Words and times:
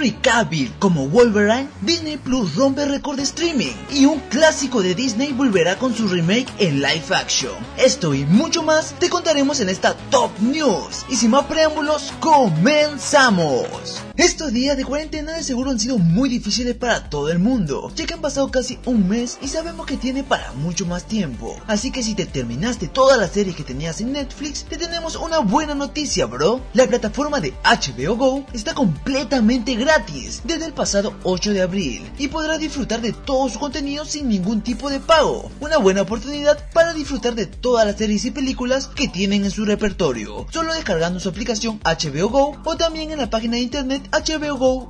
Henry 0.00 0.72
como 0.78 1.08
Wolverine, 1.08 1.68
Disney 1.82 2.16
Plus 2.16 2.54
rompe 2.56 2.86
récord 2.86 3.16
de 3.16 3.22
streaming 3.22 3.74
y 3.90 4.06
un 4.06 4.18
clásico 4.30 4.80
de 4.82 4.94
Disney 4.94 5.32
volverá 5.32 5.76
con 5.76 5.94
su 5.94 6.08
remake 6.08 6.48
en 6.58 6.80
live 6.80 7.14
action. 7.14 7.52
Esto 7.76 8.14
y 8.14 8.24
mucho 8.24 8.62
más 8.62 8.94
te 8.98 9.10
contaremos 9.10 9.60
en 9.60 9.68
esta 9.68 9.94
Top 10.10 10.30
News. 10.40 11.04
Y 11.10 11.16
sin 11.16 11.30
más 11.30 11.44
preámbulos, 11.44 12.14
comenzamos. 12.18 14.09
Estos 14.20 14.52
días 14.52 14.76
de 14.76 14.84
cuarentena 14.84 15.32
de 15.32 15.42
seguro 15.42 15.70
han 15.70 15.80
sido 15.80 15.96
muy 15.96 16.28
difíciles 16.28 16.76
para 16.76 17.08
todo 17.08 17.30
el 17.30 17.38
mundo, 17.38 17.90
ya 17.96 18.04
que 18.04 18.12
han 18.12 18.20
pasado 18.20 18.50
casi 18.50 18.78
un 18.84 19.08
mes 19.08 19.38
y 19.40 19.48
sabemos 19.48 19.86
que 19.86 19.96
tiene 19.96 20.22
para 20.22 20.52
mucho 20.52 20.84
más 20.84 21.06
tiempo. 21.06 21.56
Así 21.66 21.90
que 21.90 22.02
si 22.02 22.14
te 22.14 22.26
terminaste 22.26 22.88
todas 22.88 23.18
las 23.18 23.30
series 23.30 23.56
que 23.56 23.64
tenías 23.64 23.98
en 24.02 24.12
Netflix, 24.12 24.64
te 24.64 24.76
tenemos 24.76 25.16
una 25.16 25.38
buena 25.38 25.74
noticia, 25.74 26.26
bro. 26.26 26.60
La 26.74 26.86
plataforma 26.86 27.40
de 27.40 27.54
HBO 27.64 28.16
Go 28.16 28.44
está 28.52 28.74
completamente 28.74 29.74
gratis 29.74 30.42
desde 30.44 30.66
el 30.66 30.74
pasado 30.74 31.14
8 31.22 31.54
de 31.54 31.62
abril 31.62 32.12
y 32.18 32.28
podrás 32.28 32.58
disfrutar 32.58 33.00
de 33.00 33.14
todo 33.14 33.48
su 33.48 33.58
contenido 33.58 34.04
sin 34.04 34.28
ningún 34.28 34.60
tipo 34.60 34.90
de 34.90 35.00
pago. 35.00 35.50
Una 35.60 35.78
buena 35.78 36.02
oportunidad 36.02 36.68
para 36.74 36.92
disfrutar 36.92 37.34
de 37.34 37.46
todas 37.46 37.86
las 37.86 37.96
series 37.96 38.26
y 38.26 38.32
películas 38.32 38.88
que 38.88 39.08
tienen 39.08 39.46
en 39.46 39.50
su 39.50 39.64
repertorio, 39.64 40.46
solo 40.50 40.74
descargando 40.74 41.20
su 41.20 41.30
aplicación 41.30 41.80
HBO 41.84 42.28
Go 42.28 42.60
o 42.66 42.76
también 42.76 43.12
en 43.12 43.18
la 43.18 43.30
página 43.30 43.54
de 43.54 43.62
internet 43.62 44.09
hbogola.com. 44.12 44.86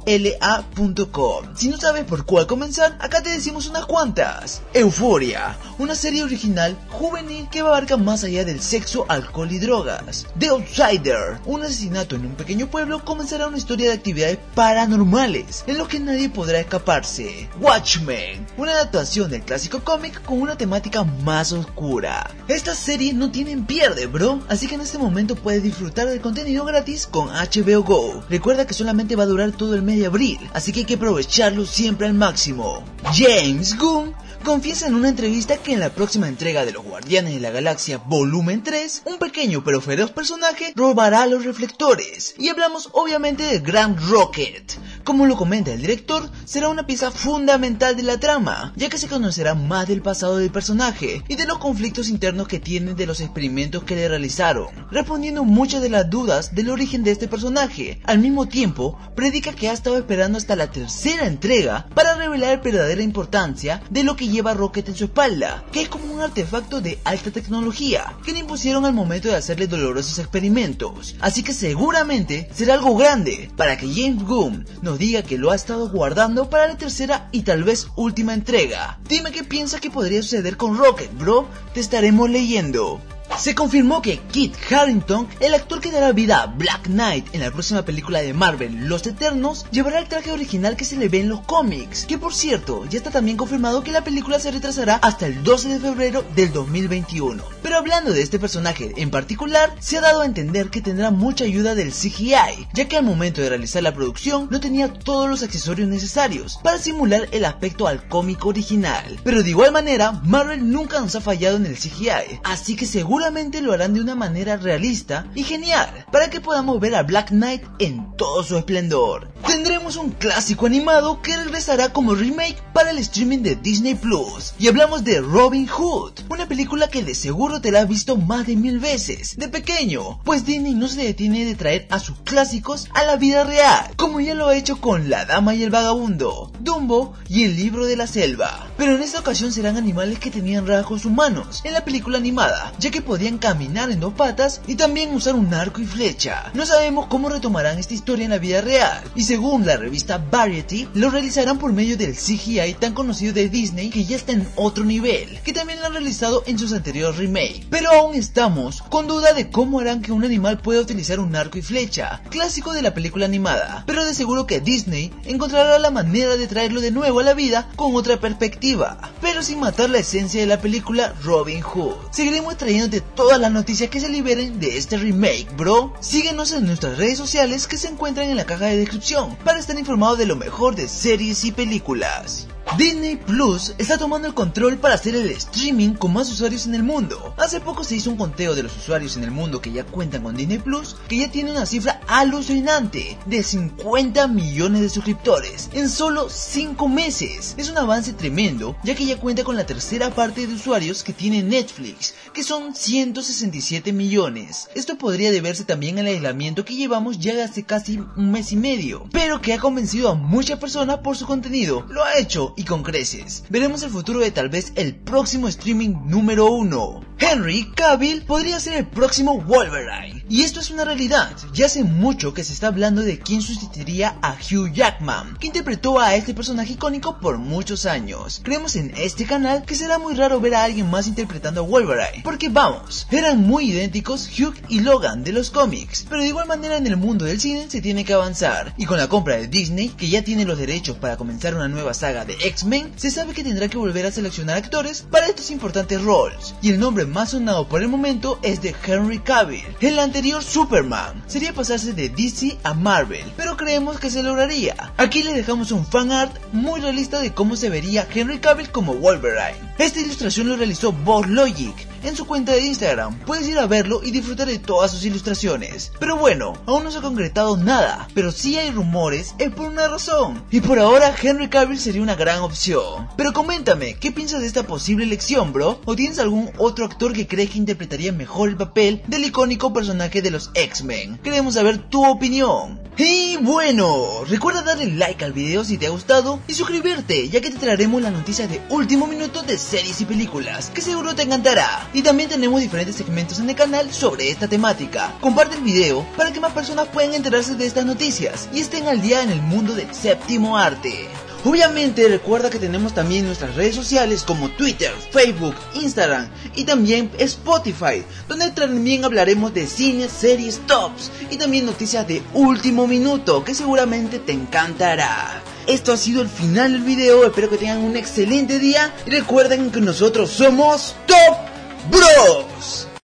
Si 1.55 1.69
no 1.69 1.77
sabes 1.79 2.05
por 2.05 2.25
cuál 2.25 2.47
comenzar, 2.47 2.97
acá 3.01 3.23
te 3.23 3.31
decimos 3.31 3.67
unas 3.69 3.87
cuantas. 3.87 4.63
Euforia, 4.75 5.57
una 5.79 5.95
serie 5.95 6.23
original 6.23 6.77
juvenil 6.89 7.49
que 7.51 7.61
abarca 7.61 7.97
más 7.97 8.25
allá 8.25 8.45
del 8.45 8.61
sexo, 8.61 9.07
alcohol 9.09 9.53
y 9.53 9.59
drogas. 9.59 10.27
The 10.39 10.49
Outsider, 10.49 11.39
un 11.47 11.63
asesinato 11.63 12.17
en 12.17 12.27
un 12.27 12.35
pequeño 12.35 12.69
pueblo 12.69 13.05
comenzará 13.05 13.47
una 13.47 13.59
historia 13.59 13.89
de 13.89 13.95
actividades 13.95 14.39
paranormales 14.55 15.65
en 15.67 15.79
lo 15.79 15.89
que 15.89 16.01
nadie 16.01 16.29
podrá 16.29 16.61
escaparse. 16.61 17.49
Watchmen, 17.61 18.47
una 18.57 18.73
adaptación 18.73 19.31
del 19.31 19.43
clásico 19.43 19.81
cómic 19.85 20.23
con 20.23 20.41
una 20.41 20.57
temática 20.57 21.05
más 21.05 21.53
oscura. 21.53 22.31
Estas 22.49 22.79
series 22.79 23.15
no 23.15 23.31
tienen 23.31 23.67
pierde, 23.67 24.07
bro, 24.07 24.41
así 24.49 24.67
que 24.67 24.75
en 24.75 24.81
este 24.81 24.99
momento 24.99 25.37
puedes 25.37 25.63
disfrutar 25.63 26.09
del 26.09 26.21
contenido 26.21 26.65
gratis 26.65 27.07
con 27.07 27.29
HBO 27.29 27.83
Go. 27.83 28.23
Recuerda 28.29 28.67
que 28.67 28.75
solamente 28.75 29.10
va 29.17 29.25
a 29.25 29.27
durar 29.27 29.53
todo 29.53 29.75
el 29.75 29.83
mes 29.83 29.99
de 29.99 30.07
abril, 30.07 30.39
así 30.53 30.73
que 30.73 30.81
hay 30.81 30.87
que 30.87 30.95
aprovecharlo 30.95 31.67
siempre 31.67 32.07
al 32.07 32.15
máximo. 32.15 32.85
James 33.13 33.77
Gunn 33.79 34.15
confiesa 34.45 34.87
en 34.87 34.95
una 34.95 35.09
entrevista 35.09 35.59
que 35.59 35.73
en 35.73 35.81
la 35.81 35.91
próxima 35.91 36.29
entrega 36.29 36.65
de 36.65 36.73
Los 36.73 36.85
Guardianes 36.85 37.35
de 37.35 37.41
la 37.41 37.51
Galaxia 37.51 37.99
Volumen 37.99 38.63
3, 38.63 39.03
un 39.07 39.19
pequeño 39.19 39.63
pero 39.63 39.81
feroz 39.81 40.11
personaje 40.13 40.73
robará 40.75 41.27
los 41.27 41.45
reflectores. 41.45 42.35
Y 42.39 42.49
hablamos 42.49 42.89
obviamente 42.93 43.43
de 43.43 43.59
Grand 43.59 43.99
Rocket. 44.09 44.73
Como 45.05 45.27
lo 45.27 45.37
comenta 45.37 45.73
el 45.73 45.81
director, 45.81 46.31
será 46.45 46.69
una 46.69 46.87
pieza 46.87 47.11
fundamental 47.11 47.97
de 47.97 48.03
la 48.03 48.21
trama, 48.21 48.73
ya 48.77 48.89
que 48.89 48.99
se 48.99 49.09
conocerá 49.09 49.55
más 49.55 49.89
del 49.89 50.03
pasado 50.03 50.37
del 50.37 50.51
personaje 50.51 51.25
y 51.27 51.37
de 51.37 51.47
los 51.47 51.59
conflictos 51.59 52.09
internos 52.09 52.49
que 52.49 52.61
tiene 52.61 52.95
de 52.95 53.07
los 53.07 53.21
experimentos 53.21 53.85
que 53.85 53.97
le 53.97 54.09
realizaron, 54.09 54.69
respondiendo 54.91 55.45
muchas 55.45 55.83
de 55.83 55.89
las 55.89 56.11
dudas 56.11 56.55
del 56.55 56.71
origen 56.71 57.03
de 57.03 57.13
este 57.13 57.29
personaje. 57.29 58.01
Al 58.05 58.19
mismo 58.19 58.47
tiempo, 58.47 58.99
predica 59.17 59.53
que 59.53 59.69
ha 59.69 59.73
estado 59.73 59.97
esperando 59.97 60.39
hasta 60.39 60.57
la 60.57 60.71
tercera 60.71 61.27
entrega 61.27 61.89
para 61.95 62.15
revelar 62.15 62.63
verdadera 62.63 63.03
importancia 63.03 63.83
de 63.91 64.05
lo 64.05 64.17
que 64.17 64.29
lleva 64.29 64.55
Rocket 64.55 64.89
en 64.89 64.95
su 64.95 65.05
espalda, 65.05 65.65
que 65.73 65.83
es 65.83 65.89
como 65.89 66.13
un 66.13 66.21
artefacto 66.21 66.81
de 66.81 66.99
alta 67.05 67.31
tecnología 67.31 68.17
que 68.25 68.33
le 68.33 68.41
impusieron 68.41 68.85
al 68.85 68.93
momento 68.93 69.29
de 69.29 69.37
hacerle 69.37 69.67
dolorosos 69.67 70.19
experimentos. 70.19 71.17
Así 71.21 71.43
que 71.43 71.55
seguramente 71.55 72.51
será 72.55 72.75
algo 72.75 72.97
grande 72.97 73.51
para 73.57 73.77
que 73.77 73.93
James 73.93 74.25
Gunn 74.25 74.67
diga 74.97 75.23
que 75.23 75.39
lo 75.39 75.51
ha 75.51 75.57
estado 75.57 75.89
guardando 75.89 76.51
para 76.51 76.69
la 76.69 76.77
tercera 76.77 77.29
y 77.33 77.43
tal 77.43 77.65
vez 77.65 77.89
última 77.97 78.35
entrega. 78.35 78.99
Dime 79.09 79.33
qué 79.33 79.45
piensa 79.45 79.81
que 79.81 79.91
podría 79.91 80.23
suceder 80.23 80.57
con 80.57 80.77
Rocket, 80.77 81.17
bro. 81.19 81.47
Te 81.75 81.81
estaremos 81.81 82.31
leyendo. 82.31 83.01
Se 83.41 83.55
confirmó 83.55 84.03
que 84.03 84.19
Kit 84.19 84.55
Harrington, 84.71 85.27
el 85.41 85.55
actor 85.55 85.81
que 85.81 85.91
dará 85.91 86.13
vida 86.13 86.43
a 86.43 86.47
Black 86.47 86.89
Knight 86.89 87.35
en 87.35 87.41
la 87.41 87.51
próxima 87.51 87.87
película 87.87 88.21
de 88.21 88.35
Marvel, 88.35 88.87
Los 88.87 89.07
Eternos, 89.07 89.65
llevará 89.71 89.99
el 89.99 90.09
traje 90.09 90.31
original 90.31 90.77
que 90.77 90.85
se 90.85 90.97
le 90.97 91.09
ve 91.09 91.21
en 91.21 91.31
los 91.31 91.41
cómics, 91.41 92.05
que 92.05 92.19
por 92.19 92.35
cierto, 92.35 92.85
ya 92.91 92.99
está 92.99 93.11
también 93.11 93.39
confirmado 93.39 93.83
que 93.83 93.93
la 93.93 94.05
película 94.05 94.39
se 94.39 94.51
retrasará 94.51 94.97
hasta 94.97 95.27
el 95.27 95.43
12 95.43 95.71
de 95.71 95.81
febrero 95.81 96.23
del 96.37 96.53
2021. 96.53 97.43
Pero 97.63 97.79
hablando 97.79 98.13
de 98.13 98.21
este 98.21 98.39
personaje 98.39 98.93
en 98.99 99.11
particular, 99.11 99.75
se 99.81 99.97
ha 99.97 100.03
dado 100.03 100.21
a 100.21 100.27
entender 100.27 100.69
que 100.69 100.83
tendrá 100.83 101.11
mucha 101.11 101.45
ayuda 101.45 101.75
del 101.75 101.93
CGI, 101.93 102.69
ya 102.75 102.89
que 102.89 102.99
al 102.99 103.05
momento 103.05 103.41
de 103.41 103.49
realizar 103.49 103.83
la 103.83 103.95
producción 103.95 104.49
no 104.51 104.61
tenía 104.61 104.93
todos 104.93 105.31
los 105.31 105.43
accesorios 105.43 105.89
necesarios 105.89 106.61
para 106.63 106.77
simular 106.77 107.27
el 107.33 107.47
aspecto 107.47 107.87
al 107.87 108.07
cómic 108.07 108.45
original. 108.45 109.19
Pero 109.25 109.43
de 109.43 109.49
igual 109.49 109.73
manera, 109.73 110.13
Marvel 110.13 110.71
nunca 110.71 111.01
nos 111.01 111.17
ha 111.17 111.23
fallado 111.23 111.57
en 111.57 111.65
el 111.65 111.79
CGI, 111.79 112.41
así 112.45 112.77
que 112.77 112.85
seguro 112.85 113.30
seguramente 113.31 113.63
lo 113.63 113.73
harán 113.73 113.95
de 113.95 114.01
una 114.01 114.17
manera 114.17 114.57
realista 114.57 115.25
y 115.37 115.45
genial, 115.45 115.89
para 116.11 116.31
que 116.31 116.41
podamos 116.41 116.81
ver 116.81 116.97
a 116.97 117.05
Black 117.05 117.29
Knight 117.29 117.63
en 117.79 118.17
todo 118.17 118.43
su 118.43 118.57
esplendor. 118.57 119.31
Tendremos 119.47 119.97
un 119.97 120.11
clásico 120.11 120.67
animado 120.67 121.23
que 121.23 121.37
regresará 121.37 121.91
como 121.91 122.17
remake 122.17 122.61
para 122.73 122.91
el 122.91 122.99
streaming 122.99 123.39
de 123.39 123.55
Disney 123.55 123.95
Plus. 123.95 124.55
Y 124.59 124.67
hablamos 124.67 125.05
de 125.05 125.21
Robin 125.21 125.69
Hood, 125.69 126.13
una 126.29 126.49
película 126.49 126.89
que 126.89 127.05
de 127.05 127.15
seguro 127.15 127.61
te 127.61 127.71
la 127.71 127.81
has 127.81 127.89
visto 127.89 128.17
más 128.17 128.47
de 128.47 128.57
mil 128.57 128.81
veces, 128.81 129.37
de 129.37 129.49
pequeño, 129.49 130.19
pues 130.25 130.45
Disney 130.45 130.75
no 130.75 130.89
se 130.89 131.05
detiene 131.05 131.45
de 131.45 131.55
traer 131.55 131.87
a 131.91 132.01
sus 132.01 132.19
clásicos 132.25 132.89
a 132.95 133.05
la 133.05 133.17
vida 133.17 133.45
real, 133.45 133.93
como 133.97 134.21
ya 134.21 134.35
lo 134.35 134.49
ha 134.49 134.57
hecho 134.57 134.81
con 134.81 135.09
La 135.09 135.25
Dama 135.25 135.55
y 135.55 135.63
el 135.63 135.71
Vagabundo, 135.71 136.51
Dumbo 136.59 137.15
y 137.29 137.45
El 137.45 137.55
Libro 137.55 137.87
de 137.87 137.97
la 137.97 138.09
Selva. 138.09 138.67
Pero 138.77 138.97
en 138.97 139.03
esta 139.03 139.21
ocasión 139.21 139.53
serán 139.53 139.77
animales 139.77 140.19
que 140.19 140.31
tenían 140.31 140.67
rasgos 140.67 141.05
humanos 141.05 141.61
en 141.65 141.75
la 141.75 141.85
película 141.85 142.19
animada, 142.19 142.73
ya 142.79 142.91
que 142.91 143.03
caminar 143.39 143.91
en 143.91 144.01
dos 144.01 144.15
patas 144.15 144.63
y 144.67 144.77
también 144.77 145.15
usar 145.15 145.35
un 145.35 145.53
arco 145.53 145.81
y 145.81 145.85
flecha. 145.85 146.51
No 146.55 146.65
sabemos 146.65 147.07
cómo 147.07 147.29
retomarán 147.29 147.79
esta 147.79 147.93
historia 147.93 148.25
en 148.25 148.31
la 148.31 148.39
vida 148.39 148.63
real, 148.63 149.03
y 149.15 149.25
según 149.25 149.67
la 149.67 149.77
revista 149.77 150.17
Variety, 150.19 150.89
lo 150.95 151.11
realizarán 151.11 151.59
por 151.59 151.73
medio 151.73 151.99
del 151.99 152.15
CGI 152.15 152.75
tan 152.81 152.95
conocido 152.95 153.35
de 153.35 153.51
Disney 153.51 153.91
que 153.91 154.05
ya 154.05 154.17
está 154.17 154.33
en 154.33 154.49
otro 154.57 154.85
nivel, 154.85 155.39
que 155.45 155.53
también 155.53 155.81
lo 155.81 155.87
han 155.87 155.93
realizado 155.93 156.43
en 156.47 156.59
sus 156.59 156.73
anteriores 156.73 157.19
remakes. 157.19 157.67
Pero 157.69 157.91
aún 157.91 158.15
estamos 158.15 158.83
con 158.89 159.07
duda 159.07 159.35
de 159.35 159.51
cómo 159.51 159.81
harán 159.81 160.01
que 160.01 160.13
un 160.13 160.25
animal 160.25 160.59
pueda 160.59 160.81
utilizar 160.81 161.21
un 161.21 161.37
arco 161.37 161.59
y 161.59 161.63
flecha, 161.63 162.23
clásico 162.31 162.73
de 162.73 162.83
la 162.83 162.95
película 162.95 163.27
animada, 163.27 163.85
pero 163.87 164.07
de 164.07 164.15
seguro 164.15 164.47
que 164.47 164.61
Disney 164.61 165.13
encontrará 165.25 165.79
la 165.79 165.91
manera 165.91 166.37
de 166.37 166.47
traerlo 166.47 166.81
de 166.81 166.91
nuevo 166.91 167.21
a 167.21 167.25
la 167.25 167.35
vida 167.35 167.69
con 167.77 167.95
otra 167.95 168.19
perspectiva, 168.19 168.99
pero 169.21 169.43
sin 169.43 169.61
matar 169.61 169.91
la 169.91 169.99
esencia 169.99 170.41
de 170.41 170.47
la 170.47 170.61
película 170.61 171.15
Robin 171.23 171.61
Hood. 171.61 171.95
Seguiremos 172.11 172.57
trayéndote 172.57 173.03
todas 173.15 173.41
las 173.41 173.53
noticias 173.53 173.91
que 173.91 174.01
se 174.01 174.09
liberen 174.09 174.61
de 174.61 174.77
este 174.77 174.97
remake, 174.97 175.49
bro. 175.57 175.93
Síguenos 176.01 176.53
en 176.53 176.67
nuestras 176.67 176.99
redes 176.99 177.19
sociales 177.19 177.67
que 177.67 177.77
se 177.77 177.89
encuentran 177.89 178.29
en 178.29 178.37
la 178.37 178.47
caja 178.47 178.67
de 178.67 178.79
descripción 178.79 179.37
para 179.45 179.59
estar 179.59 179.79
informado 179.79 180.17
de 180.17 180.27
lo 180.27 180.37
mejor 180.37 180.75
de 180.77 180.89
series 180.89 181.45
y 181.45 181.53
películas. 181.53 182.47
Disney 182.79 183.17
Plus 183.17 183.75
está 183.79 183.99
tomando 183.99 184.29
el 184.29 184.35
control 184.35 184.79
para 184.79 184.95
hacer 184.95 185.17
el 185.17 185.29
streaming 185.31 185.95
con 185.95 186.13
más 186.13 186.31
usuarios 186.31 186.67
en 186.67 186.77
el 186.77 186.85
mundo. 186.85 187.35
Hace 187.37 187.59
poco 187.59 187.83
se 187.83 187.97
hizo 187.97 188.11
un 188.11 188.17
conteo 188.17 188.55
de 188.55 188.63
los 188.63 188.77
usuarios 188.77 189.17
en 189.17 189.25
el 189.25 189.33
mundo 189.33 189.61
que 189.61 189.73
ya 189.73 189.85
cuentan 189.85 190.23
con 190.23 190.37
Disney 190.37 190.59
Plus, 190.59 190.95
que 191.09 191.19
ya 191.19 191.31
tiene 191.31 191.51
una 191.51 191.67
cifra 191.67 192.01
alucinante 192.07 193.19
de 193.27 193.43
50 193.43 194.29
millones 194.29 194.83
de 194.83 194.89
suscriptores 194.89 195.69
en 195.73 195.89
solo 195.89 196.31
5 196.31 196.89
meses. 196.89 197.55
Es 197.57 197.71
un 197.71 197.79
avance 197.79 198.13
tremendo, 198.13 198.77
ya 198.85 198.95
que 198.95 199.05
ya 199.05 199.19
cuenta 199.19 199.43
con 199.43 199.57
la 199.57 199.67
tercera 199.67 200.11
parte 200.11 200.47
de 200.47 200.55
usuarios 200.55 201.03
que 201.03 201.13
tiene 201.13 201.43
Netflix, 201.43 202.15
que 202.33 202.45
son 202.45 202.77
167 202.77 203.93
millones. 203.93 204.69
Esto 204.77 204.97
podría 204.97 205.33
deberse 205.33 205.65
también 205.65 205.99
al 205.99 206.07
aislamiento 206.07 206.65
que 206.65 206.77
llevamos 206.77 207.19
ya 207.19 207.45
hace 207.45 207.65
casi 207.65 207.99
un 207.99 208.31
mes 208.31 208.53
y 208.53 208.57
medio, 208.57 209.09
pero 209.11 209.41
que 209.41 209.55
ha 209.55 209.59
convencido 209.59 210.09
a 210.09 210.15
muchas 210.15 210.61
personas 210.61 210.99
por 210.99 211.17
su 211.17 211.27
contenido. 211.27 211.85
Lo 211.89 212.05
ha 212.05 212.17
hecho 212.17 212.55
y 212.61 212.65
con 212.65 212.83
creces. 212.83 213.43
Veremos 213.49 213.83
el 213.83 213.91
futuro 213.91 214.21
de 214.21 214.31
tal 214.31 214.51
vez 214.51 214.73
el 214.77 214.95
próximo 214.95 215.49
streaming 215.49 215.95
número 216.05 216.45
uno. 216.53 217.01
Henry 217.21 217.71
Cavill 217.77 218.23
podría 218.23 218.59
ser 218.59 218.79
el 218.79 218.87
próximo 218.87 219.43
Wolverine. 219.43 220.25
Y 220.31 220.43
esto 220.43 220.59
es 220.59 220.71
una 220.71 220.85
realidad. 220.85 221.37
Ya 221.53 221.67
hace 221.67 221.85
mucho 221.85 222.33
que 222.33 222.45
se 222.45 222.55
está 222.55 222.69
hablando 222.69 223.03
de 223.03 223.19
quién 223.19 223.43
sustituiría 223.43 224.17
a 224.23 224.33
Hugh 224.33 224.73
Jackman, 224.73 225.37
que 225.39 225.49
interpretó 225.49 226.01
a 226.01 226.15
este 226.15 226.33
personaje 226.33 226.73
icónico 226.73 227.19
por 227.21 227.37
muchos 227.37 227.85
años. 227.85 228.41
Creemos 228.43 228.75
en 228.77 228.95
este 228.97 229.27
canal 229.27 229.65
que 229.65 229.75
será 229.75 229.99
muy 229.99 230.15
raro 230.15 230.41
ver 230.41 230.55
a 230.55 230.65
alguien 230.65 230.89
más 230.89 231.07
interpretando 231.09 231.61
a 231.61 231.65
Wolverine, 231.65 232.23
porque 232.25 232.49
vamos, 232.49 233.07
eran 233.11 233.43
muy 233.43 233.71
idénticos 233.71 234.31
Hugh 234.39 234.55
y 234.69 234.81
Logan 234.81 235.23
de 235.23 235.33
los 235.33 235.51
cómics, 235.51 236.07
pero 236.09 236.23
de 236.23 236.29
igual 236.29 236.47
manera 236.47 236.79
en 236.79 236.87
el 236.87 236.97
mundo 236.97 237.27
del 237.27 237.41
cine 237.41 237.67
se 237.69 237.83
tiene 237.83 238.05
que 238.05 238.15
avanzar. 238.15 238.73
Y 238.79 238.87
con 238.87 238.97
la 238.97 239.09
compra 239.09 239.37
de 239.37 239.49
Disney, 239.49 239.91
que 239.91 240.09
ya 240.09 240.23
tiene 240.23 240.47
los 240.47 240.59
derechos 240.59 240.97
para 240.97 241.19
comenzar 241.19 241.55
una 241.55 241.69
nueva 241.69 241.93
saga 241.93 242.25
de 242.25 242.35
X-Men, 242.35 242.93
se 242.97 243.11
sabe 243.11 243.35
que 243.35 243.45
tendrá 243.45 243.69
que 243.69 243.77
volver 243.77 244.07
a 244.07 244.13
seleccionar 244.13 244.57
actores 244.57 245.03
para 245.03 245.27
estos 245.27 245.51
importantes 245.51 246.01
roles. 246.01 246.55
Y 246.63 246.71
el 246.71 246.81
nombre 246.81 247.10
más 247.11 247.31
sonado 247.31 247.69
por 247.69 247.83
el 247.83 247.89
momento 247.89 248.39
es 248.43 248.63
de 248.63 248.75
Henry 248.87 249.19
Cavill. 249.19 249.65
El 249.81 249.99
anterior 249.99 250.43
Superman 250.43 251.23
sería 251.27 251.53
pasarse 251.53 251.93
de 251.93 252.09
DC 252.09 252.59
a 252.63 252.75
Marvel, 252.75 253.25
pero 253.37 253.57
creemos 253.57 253.99
que 253.99 254.11
se 254.11 254.23
lograría. 254.23 254.93
Aquí 254.97 255.23
le 255.23 255.35
dejamos 255.35 255.73
un 255.73 255.85
fan 255.85 256.13
art 256.13 256.35
muy 256.53 256.81
realista 256.81 257.21
de 257.21 257.35
cómo 257.35 257.57
se 257.57 257.71
vería 257.71 258.07
Henry 258.13 258.39
Cavill 258.39 258.71
como 258.71 258.95
Wolverine. 258.95 259.75
Esta 259.79 260.01
ilustración 260.01 260.49
lo 260.49 260.57
realizó 260.57 260.93
Bob 260.93 261.27
Logic 261.27 261.90
en 262.03 262.17
su 262.17 262.27
cuenta 262.27 262.53
de 262.53 262.65
Instagram. 262.65 263.19
Puedes 263.21 263.49
ir 263.49 263.59
a 263.59 263.67
verlo 263.67 264.01
y 264.03 264.11
disfrutar 264.11 264.47
de 264.47 264.59
todas 264.59 264.91
sus 264.91 265.05
ilustraciones. 265.05 265.93
Pero 265.99 266.17
bueno, 266.17 266.55
aún 266.67 266.85
no 266.85 266.91
se 266.91 266.99
ha 266.99 267.03
concretado 267.03 267.57
nada, 267.57 268.09
pero 268.15 268.33
si 268.33 268.59
hay 268.59 268.71
rumores 268.71 269.35
es 269.39 269.51
por 269.51 269.67
una 269.67 269.89
razón. 269.89 270.45
Y 270.51 270.61
por 270.61 270.79
ahora 270.79 271.15
Henry 271.21 271.49
Cavill 271.49 271.79
sería 271.79 272.03
una 272.03 272.15
gran 272.15 272.41
opción. 272.41 273.09
Pero 273.17 273.33
coméntame, 273.33 273.95
¿qué 273.95 274.13
piensas 274.13 274.41
de 274.41 274.47
esta 274.47 274.67
posible 274.67 275.05
elección, 275.05 275.53
bro? 275.53 275.81
¿O 275.85 275.97
tienes 275.97 276.19
algún 276.19 276.51
otro 276.59 276.85
actor 276.85 277.13
que 277.13 277.27
crees 277.27 277.51
que 277.51 277.59
interpretaría 277.59 278.13
mejor 278.13 278.49
el 278.49 278.57
papel 278.57 279.03
del 279.07 279.25
icónico 279.25 279.73
personaje 279.73 280.23
de 280.23 280.31
los 280.31 280.51
X-Men? 280.55 281.19
Queremos 281.19 281.55
saber 281.55 281.79
tu 281.79 282.05
opinión. 282.07 282.81
Y 282.97 283.39
bueno, 283.39 284.25
recuerda 284.27 284.63
darle 284.63 284.87
like 284.87 285.25
al 285.25 285.33
video 285.33 285.65
si 285.65 285.79
te 285.79 285.87
ha 285.87 285.91
gustado 285.91 286.39
y 286.47 286.55
suscribirte, 286.55 287.29
ya 287.31 287.41
que 287.41 287.51
te 287.51 287.59
traeremos 287.59 288.03
las 288.03 288.13
noticias 288.13 288.51
de 288.51 288.61
último 288.69 289.07
minuto 289.07 289.43
de 289.43 289.57
series 289.57 290.01
y 290.01 290.05
películas, 290.05 290.71
que 290.75 290.83
seguro 290.83 291.15
te 291.15 291.23
encantará. 291.23 291.89
Y 291.93 292.03
también 292.03 292.29
tenemos 292.29 292.61
diferentes 292.61 292.97
segmentos 292.97 293.41
en 293.41 293.51
el 293.51 293.57
canal 293.57 293.93
sobre 293.93 294.31
esta 294.31 294.47
temática. 294.47 295.15
Comparte 295.21 295.57
el 295.57 295.63
video 295.63 296.07
para 296.17 296.33
que 296.33 296.41
más 296.41 296.53
personas 296.53 296.89
puedan 296.89 297.15
enterarse 297.15 297.55
de 297.57 297.67
estas 297.67 297.85
noticias 297.85 298.49
y 298.53 298.61
estén 298.61 298.87
al 298.87 299.03
día 299.03 299.23
en 299.23 299.31
el 299.31 299.43
mundo 299.43 299.75
del 299.75 299.93
séptimo 299.95 300.57
arte. 300.57 301.09
Obviamente 301.43 302.07
recuerda 302.07 302.51
que 302.51 302.59
tenemos 302.59 302.93
también 302.93 303.25
nuestras 303.25 303.55
redes 303.55 303.75
sociales 303.75 304.25
como 304.25 304.51
Twitter, 304.51 304.93
Facebook, 305.11 305.55
Instagram 305.75 306.29
y 306.55 306.65
también 306.65 307.11
Spotify, 307.19 308.05
donde 308.29 308.51
también 308.51 309.07
hablaremos 309.07 309.55
de 309.55 309.67
cines, 309.67 310.13
series, 310.13 310.61
tops 310.67 311.11
y 311.31 311.39
también 311.39 311.65
noticias 311.65 312.07
de 312.07 312.23
último 312.35 312.87
minuto 312.87 313.43
que 313.43 313.55
seguramente 313.55 314.19
te 314.19 314.33
encantará. 314.33 315.43
Esto 315.67 315.93
ha 315.93 315.97
sido 315.97 316.21
el 316.21 316.29
final 316.29 316.73
del 316.73 316.83
video, 316.83 317.25
espero 317.25 317.49
que 317.49 317.57
tengan 317.57 317.79
un 317.79 317.97
excelente 317.97 318.59
día 318.59 318.93
y 319.07 319.11
recuerden 319.11 319.71
que 319.71 319.81
nosotros 319.81 320.31
somos 320.31 320.95
Top 321.07 321.50
Bro. 321.91 322.50